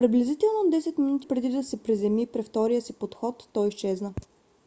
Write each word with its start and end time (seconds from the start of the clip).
приблизително 0.01 0.71
10 0.71 0.97
минути 0.99 1.27
преди 1.27 1.49
да 1.49 1.63
се 1.63 1.83
приземи 1.83 2.27
при 2.27 2.43
втория 2.43 2.81
си 2.81 2.93
подход 2.93 3.47
той 3.53 3.67
изчезна 3.67 4.13